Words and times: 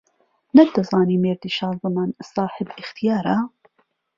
نەت 0.55 0.69
دهزانی 0.75 1.21
مێردی 1.23 1.51
شازهمان 1.57 2.09
ساحێب 2.31 2.69
ئیختياره 2.77 3.37